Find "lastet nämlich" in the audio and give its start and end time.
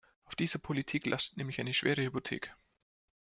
1.05-1.59